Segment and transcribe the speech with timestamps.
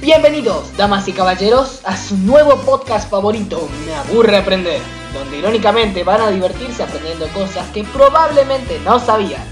[0.00, 4.80] Bienvenidos, damas y caballeros, a su nuevo podcast favorito, Me aburre aprender,
[5.14, 9.44] donde irónicamente van a divertirse aprendiendo cosas que probablemente no sabían.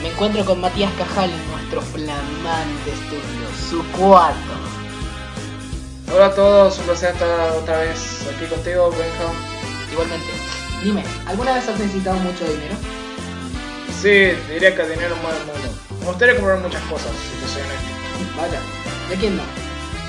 [0.00, 4.52] Me encuentro con Matías Cajal en nuestro flamante estudio, su cuarto.
[6.14, 9.32] Hola a todos, un placer estar otra vez aquí contigo, Benja.
[9.90, 10.32] Igualmente,
[10.84, 12.76] dime, ¿alguna vez has necesitado mucho dinero?
[14.00, 15.78] Sí, diría que el dinero mueve el mundo.
[15.98, 17.92] Me gustaría comprar muchas cosas, si te soy honesto.
[18.36, 18.60] Vaya,
[19.12, 19.42] ¿de quién no?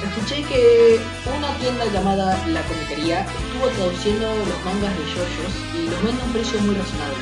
[0.07, 0.97] Escuché que
[1.37, 6.25] una tienda llamada La Comiquería estuvo traduciendo los mangas de yoyos y los vende a
[6.25, 7.17] un precio muy razonable.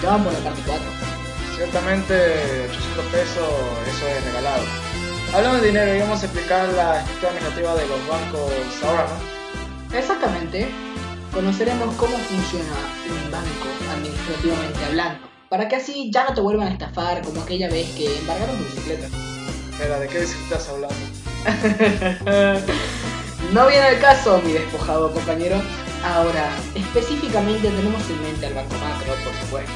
[0.00, 0.84] Ya van por la parte 4.
[1.56, 2.14] Ciertamente,
[2.70, 3.50] 800 pesos,
[3.90, 4.62] eso es regalado.
[5.34, 8.52] Hablando de dinero, íbamos a explicar la estructura administrativa de los bancos
[8.86, 9.98] ahora, ¿no?
[9.98, 10.70] Exactamente.
[11.32, 12.78] Conoceremos cómo funciona
[13.10, 17.68] un banco administrativamente hablando, para que así ya no te vuelvan a estafar como aquella
[17.68, 19.08] vez que embargaron tu bicicleta.
[19.72, 21.23] Espera, ¿de qué estás hablando?
[23.52, 25.60] no viene al caso, mi despojado compañero.
[26.04, 29.72] Ahora, específicamente tenemos en mente al Banco Macro, por supuesto,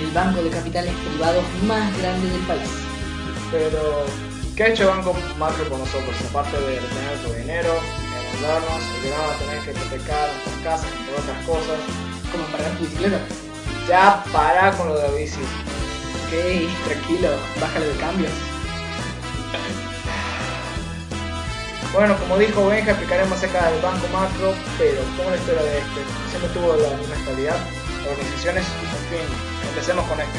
[0.00, 2.70] el banco de capitales privados más grande del país.
[3.50, 4.04] Pero,
[4.56, 6.14] ¿qué ha hecho el Banco Macro con nosotros?
[6.28, 7.80] Aparte de retener tu dinero,
[8.34, 11.80] endeudarnos, obligarnos a tener que hipotecar nuestras casas, entre otras cosas.
[12.30, 13.18] Como embargar tu bicicleta.
[13.88, 15.40] Ya para con lo de la bici.
[15.40, 16.32] Ok,
[16.86, 18.51] tranquilo, bájale de cambios.
[21.92, 26.00] Bueno, como dijo Benja, explicaremos acerca del Banco Macro, pero ¿cómo la historia de este?
[26.30, 27.56] Siempre tuvo la misma estabilidad,
[28.10, 30.38] organizaciones en fin, empecemos con esto.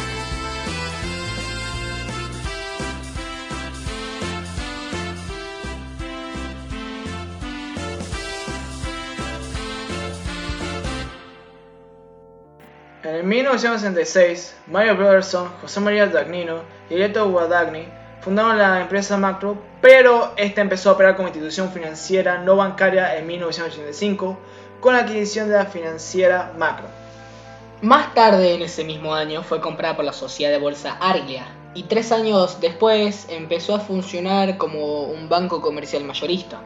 [13.04, 19.58] En el 1966, Mario Brotherson, José María Dagnino y Lieto Guadagni fundaron la empresa Macro,
[19.82, 24.38] pero esta empezó a operar como institución financiera no bancaria en 1985
[24.80, 26.88] con la adquisición de la financiera Macro.
[27.82, 31.84] Más tarde en ese mismo año fue comprada por la sociedad de bolsa Arglia y
[31.84, 36.62] tres años después empezó a funcionar como un banco comercial mayorista.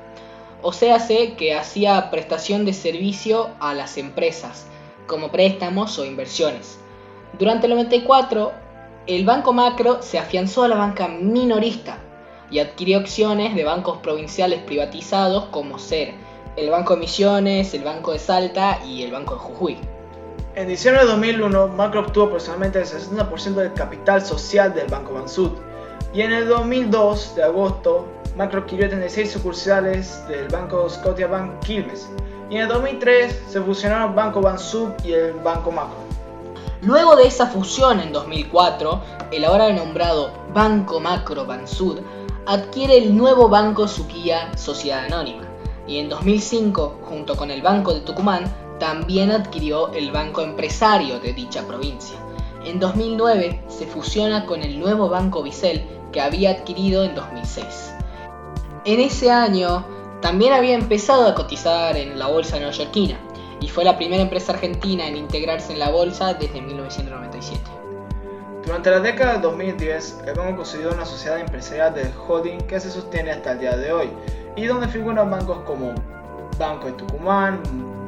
[0.62, 1.00] O sea,
[1.38, 4.68] que hacía prestación de servicio a las empresas,
[5.08, 6.78] como préstamos o inversiones.
[7.40, 8.67] Durante el 94
[9.08, 11.98] el Banco Macro se afianzó a la banca minorista
[12.52, 16.14] y adquirió acciones de bancos provinciales privatizados como ser
[16.58, 19.78] el Banco de Misiones, el Banco de Salta y el Banco de Jujuy.
[20.56, 25.52] En diciembre de 2001, Macro obtuvo aproximadamente el 60% del capital social del Banco Bansud
[26.14, 32.10] y en el 2002 de agosto, Macro adquirió 36 sucursales del Banco Scotiabank Quilmes
[32.50, 36.07] y en el 2003 se fusionaron Banco Bansud y el Banco Macro.
[36.82, 39.02] Luego de esa fusión en 2004,
[39.32, 42.00] el ahora nombrado Banco Macro Bansud
[42.46, 45.44] adquiere el nuevo Banco Suquía Sociedad Anónima
[45.88, 48.44] y en 2005, junto con el Banco de Tucumán,
[48.80, 52.18] también adquirió el Banco Empresario de dicha provincia.
[52.64, 57.94] En 2009 se fusiona con el nuevo Banco Bicel que había adquirido en 2006.
[58.86, 59.84] En ese año
[60.22, 63.18] también había empezado a cotizar en la bolsa neoyorquina
[63.60, 67.62] y fue la primera empresa argentina en integrarse en la bolsa desde 1997.
[68.66, 72.92] Durante la década de 2010, el banco constituyó una sociedad empresarial de holding que se
[72.92, 74.10] sostiene hasta el día de hoy
[74.58, 75.94] y donde figuran bancos como
[76.58, 77.62] Banco de Tucumán,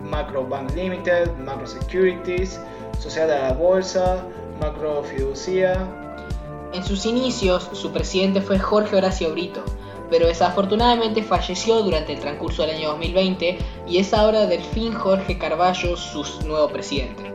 [0.03, 2.59] Macro Bank Limited, Macro Securities,
[2.99, 4.23] Sociedad de la Bolsa,
[4.59, 5.87] Macro Fiducia.
[6.73, 9.63] En sus inicios, su presidente fue Jorge Horacio Brito,
[10.09, 15.95] pero desafortunadamente falleció durante el transcurso del año 2020 y es ahora Delfín Jorge Carballo
[15.95, 17.33] su nuevo presidente.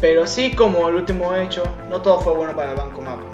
[0.00, 3.26] Pero así como el último hecho, no todo fue bueno para el Banco Macro.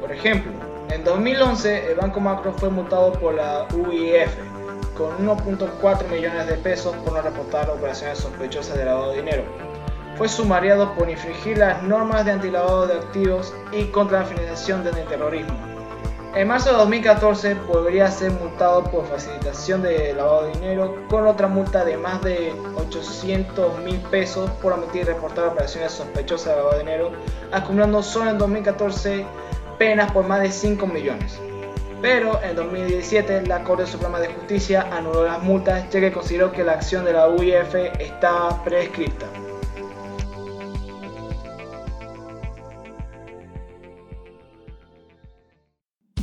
[0.00, 0.52] Por ejemplo,
[0.90, 4.30] en 2011 el Banco Macro fue multado por la UIF
[4.96, 9.44] con 1.4 millones de pesos por no reportar operaciones sospechosas de lavado de dinero.
[10.16, 14.96] Fue sumariado por infringir las normas de antilavado de activos y contra la financiación del
[15.06, 15.67] terrorismo
[16.38, 21.26] en marzo de 2014 volvería a ser multado por facilitación de lavado de dinero con
[21.26, 26.78] otra multa de más de 800 mil pesos por omitir reportar operaciones sospechosas de lavado
[26.78, 27.10] de dinero,
[27.50, 29.26] acumulando solo en 2014
[29.78, 31.40] penas por más de 5 millones.
[32.00, 36.62] Pero en 2017 la Corte Suprema de Justicia anuló las multas ya que consideró que
[36.62, 39.26] la acción de la UIF estaba prescripta.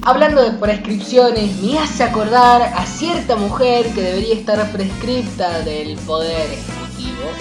[0.08, 6.48] Hablando de prescripciones, me hace acordar a cierta mujer que debería estar prescripta del poder
[6.52, 7.32] ejecutivo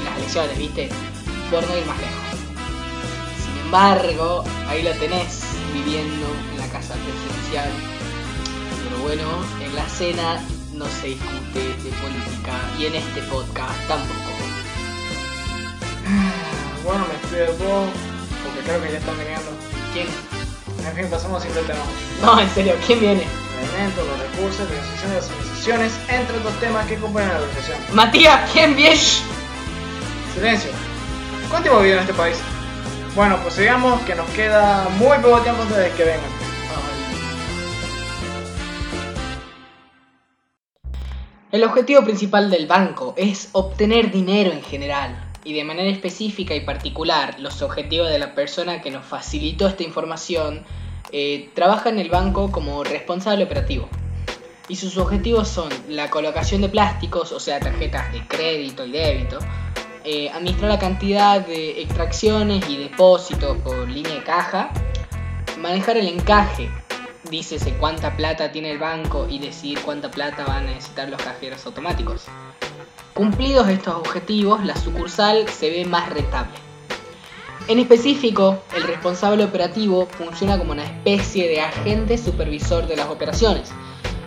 [0.00, 0.90] y las elecciones, ¿viste?
[1.50, 2.38] Por no ir más lejos.
[3.44, 7.68] Sin embargo, ahí la tenés viviendo en la casa presidencial.
[8.84, 9.28] Pero bueno,
[9.60, 10.40] en la cena
[10.72, 14.30] no se discute de política y en este podcast tampoco.
[16.84, 17.90] Bueno, me despido de vos,
[18.44, 19.50] porque creo que ya están viniendo.
[19.92, 20.33] ¿Quién?
[20.86, 21.80] En fin, pasamos sin el tema.
[22.22, 23.26] No, en serio, ¿quién viene?
[23.62, 27.78] Elementos, los recursos, la asociación de las organizaciones, entre otros temas que componen la organización.
[27.94, 28.96] Matías, ¿quién viene?
[30.34, 30.70] Silencio.
[31.48, 32.36] ¿Cuánto tiempo vivido en este país?
[33.14, 36.30] Bueno, pues digamos que nos queda muy poco tiempo antes de que vengan.
[41.50, 46.60] El objetivo principal del banco es obtener dinero en general y de manera específica y
[46.60, 50.64] particular los objetivos de la persona que nos facilitó esta información
[51.12, 53.88] eh, trabaja en el banco como responsable operativo.
[54.68, 59.38] Y sus objetivos son la colocación de plásticos, o sea, tarjetas de crédito y débito,
[60.04, 64.70] eh, administrar la cantidad de extracciones y depósitos por línea de caja,
[65.58, 66.70] manejar el encaje,
[67.30, 71.64] dícese cuánta plata tiene el banco y decidir cuánta plata van a necesitar los cajeros
[71.66, 72.26] automáticos.
[73.14, 76.56] Cumplidos estos objetivos, la sucursal se ve más rentable.
[77.68, 83.70] En específico, el responsable operativo funciona como una especie de agente supervisor de las operaciones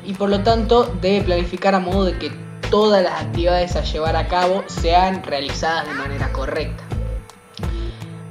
[0.06, 2.32] y por lo tanto debe planificar a modo de que
[2.72, 6.86] todas las actividades a llevar a cabo sean realizadas de manera correcta.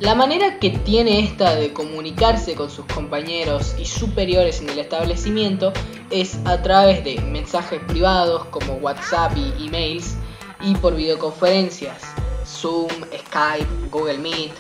[0.00, 5.74] La manera que tiene esta de comunicarse con sus compañeros y superiores en el establecimiento
[6.08, 10.16] es a través de mensajes privados como WhatsApp y emails
[10.60, 12.02] y por videoconferencias,
[12.46, 12.88] Zoom,
[13.26, 14.52] Skype, Google Meet.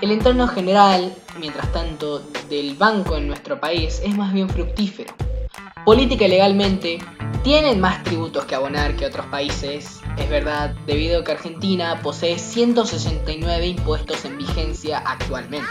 [0.00, 5.14] El entorno general, mientras tanto, del banco en nuestro país es más bien fructífero.
[5.84, 6.98] Política y legalmente
[7.42, 12.38] tienen más tributos que abonar que otros países, es verdad, debido a que Argentina posee
[12.38, 15.68] 169 impuestos en vigencia actualmente,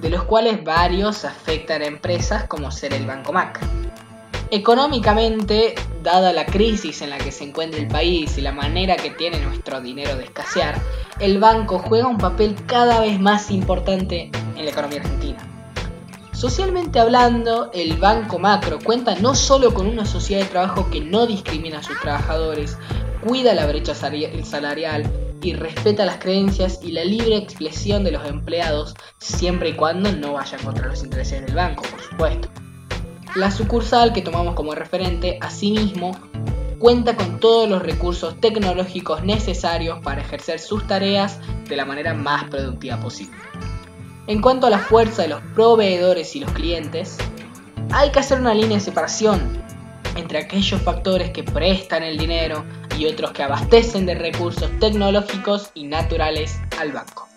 [0.00, 3.60] de los cuales varios afectan a empresas como ser el Banco Mac.
[4.50, 9.10] Económicamente, dada la crisis en la que se encuentra el país y la manera que
[9.10, 10.80] tiene nuestro dinero de escasear,
[11.20, 15.38] el banco juega un papel cada vez más importante en la economía argentina.
[16.32, 21.26] Socialmente hablando, el Banco Macro cuenta no solo con una sociedad de trabajo que no
[21.26, 22.78] discrimina a sus trabajadores,
[23.24, 25.08] cuida la brecha salarial
[25.40, 30.32] y respeta las creencias y la libre expresión de los empleados siempre y cuando no
[30.32, 32.61] vayan contra los intereses del banco, por supuesto.
[33.34, 36.12] La sucursal que tomamos como referente, asimismo,
[36.78, 42.44] cuenta con todos los recursos tecnológicos necesarios para ejercer sus tareas de la manera más
[42.50, 43.34] productiva posible.
[44.26, 47.16] En cuanto a la fuerza de los proveedores y los clientes,
[47.90, 49.40] hay que hacer una línea de separación
[50.14, 52.64] entre aquellos factores que prestan el dinero
[52.98, 57.28] y otros que abastecen de recursos tecnológicos y naturales al banco.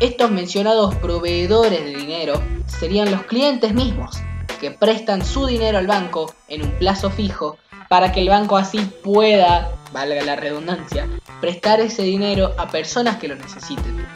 [0.00, 4.20] Estos mencionados proveedores de dinero serían los clientes mismos,
[4.60, 7.56] que prestan su dinero al banco en un plazo fijo
[7.88, 11.08] para que el banco así pueda, valga la redundancia,
[11.40, 14.06] prestar ese dinero a personas que lo necesiten.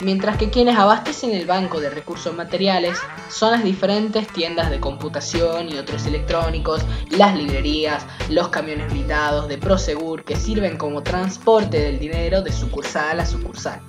[0.00, 2.98] Mientras que quienes abastecen el banco de recursos materiales
[3.28, 9.58] son las diferentes tiendas de computación y otros electrónicos, las librerías, los camiones blindados de
[9.58, 13.80] Prosegur que sirven como transporte del dinero de sucursal a sucursal.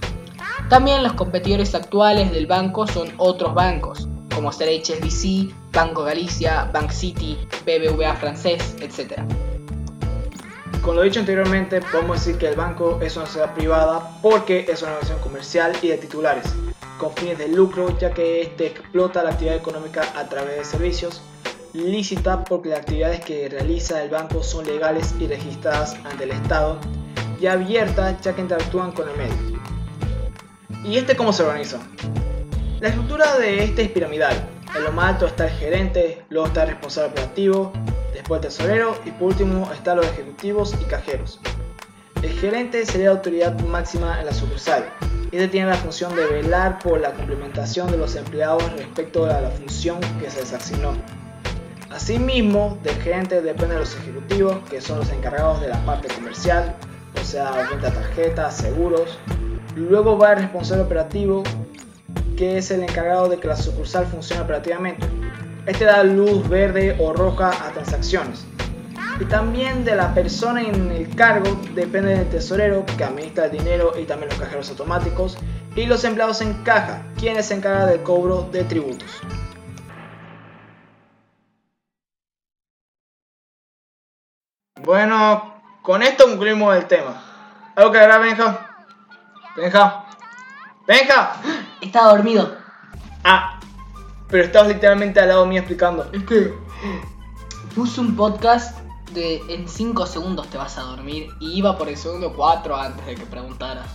[0.70, 6.92] También los competidores actuales del banco son otros bancos, como ser HSBC, Banco Galicia, Bank
[6.92, 9.22] City, BBVA francés, etc.
[10.82, 14.82] Con lo dicho anteriormente, podemos decir que el banco es una sociedad privada porque es
[14.82, 16.46] una organización comercial y de titulares,
[16.98, 21.22] con fines de lucro, ya que este explota la actividad económica a través de servicios,
[21.74, 26.80] lícita porque las actividades que realiza el banco son legales y registradas ante el Estado,
[27.40, 29.62] y abierta ya que interactúan con el medio.
[30.84, 31.80] ¿Y este cómo se organiza?
[32.84, 34.36] La estructura de este es piramidal.
[34.76, 37.72] En lo más alto está el gerente, luego está el responsable operativo,
[38.12, 41.40] después el tesorero y por último están los ejecutivos y cajeros.
[42.22, 44.84] El gerente sería la autoridad máxima en la sucursal.
[45.32, 49.50] Este tiene la función de velar por la complementación de los empleados respecto a la
[49.50, 50.92] función que se les asignó.
[51.90, 56.76] Asimismo, del gerente dependen los ejecutivos, que son los encargados de la parte comercial,
[57.16, 59.18] o sea, venta tarjetas, seguros.
[59.74, 61.44] Luego va el responsable operativo,
[62.36, 65.08] que es el encargado de que la sucursal funcione operativamente.
[65.66, 68.46] Este da luz verde o roja a transacciones.
[69.20, 73.94] Y también de la persona en el cargo depende del tesorero que administra el dinero
[73.98, 75.38] y también los cajeros automáticos
[75.76, 79.22] y los empleados en caja, quienes se encargan del cobro de tributos.
[84.84, 87.22] Bueno, con esto concluimos el tema.
[87.76, 88.76] ¿Algo que agregar, Benja?
[89.56, 90.06] Benja.
[90.86, 91.63] Benja.
[91.84, 92.56] Está dormido.
[93.24, 93.60] Ah,
[94.30, 96.10] pero estabas literalmente al lado mío explicando.
[96.14, 96.54] Es que
[97.76, 98.78] Puse un podcast
[99.14, 103.04] de en 5 segundos te vas a dormir y iba por el segundo 4 antes
[103.06, 103.88] de que preguntaras.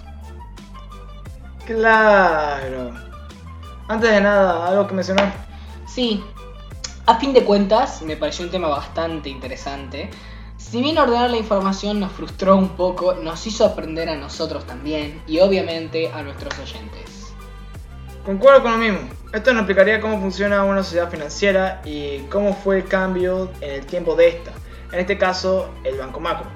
[1.64, 2.92] Claro.
[3.86, 5.32] Antes de nada, algo que mencionar.
[5.86, 6.24] Sí,
[7.06, 10.10] a fin de cuentas me pareció un tema bastante interesante.
[10.56, 15.22] Si bien ordenar la información nos frustró un poco, nos hizo aprender a nosotros también
[15.28, 17.17] y obviamente a nuestros oyentes.
[18.28, 18.98] Concuerdo con lo mismo.
[19.32, 23.86] Esto nos explicaría cómo funciona una sociedad financiera y cómo fue el cambio en el
[23.86, 24.50] tiempo de esta.
[24.92, 26.46] En este caso, el Banco Macro.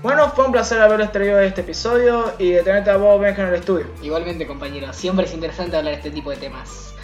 [0.00, 3.48] Bueno, fue un placer haberles traído este episodio y de tenerte a vos, Benja, en
[3.48, 3.84] el estudio.
[4.02, 6.94] Igualmente, compañeros, siempre es interesante hablar de este tipo de temas.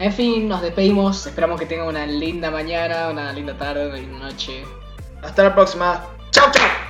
[0.00, 1.24] En fin, nos despedimos.
[1.24, 4.64] Esperamos que tengan una linda mañana, una linda tarde, una linda noche.
[5.22, 6.06] Hasta la próxima.
[6.32, 6.89] Chao, chao.